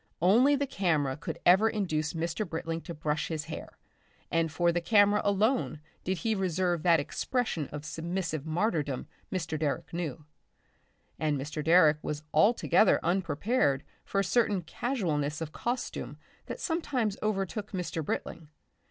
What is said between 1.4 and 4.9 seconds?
ever induce Mr. Britling to brush his hair, and for the